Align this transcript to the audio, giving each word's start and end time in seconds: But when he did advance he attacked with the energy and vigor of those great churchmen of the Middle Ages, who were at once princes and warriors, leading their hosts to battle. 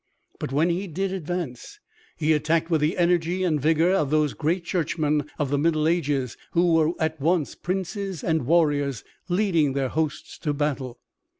But 0.39 0.51
when 0.51 0.71
he 0.71 0.87
did 0.87 1.13
advance 1.13 1.79
he 2.17 2.33
attacked 2.33 2.71
with 2.71 2.81
the 2.81 2.97
energy 2.97 3.43
and 3.43 3.61
vigor 3.61 3.91
of 3.91 4.09
those 4.09 4.33
great 4.33 4.63
churchmen 4.65 5.29
of 5.37 5.51
the 5.51 5.59
Middle 5.59 5.87
Ages, 5.87 6.37
who 6.53 6.73
were 6.73 6.93
at 6.99 7.21
once 7.21 7.53
princes 7.53 8.23
and 8.23 8.47
warriors, 8.47 9.03
leading 9.29 9.73
their 9.73 9.89
hosts 9.89 10.39
to 10.39 10.53
battle. 10.55 10.97